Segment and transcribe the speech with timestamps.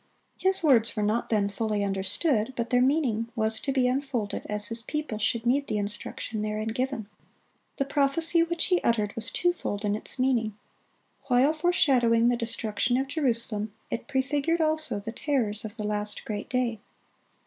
[0.39, 4.69] His words were not then fully understood; but their meaning was to be unfolded as
[4.69, 7.07] His people should need the instruction therein given.
[7.75, 10.57] The prophecy which He uttered was twofold in its meaning:
[11.27, 16.49] while foreshadowing the destruction of Jerusalem, it prefigured also the terrors of the last great
[16.49, 16.79] day.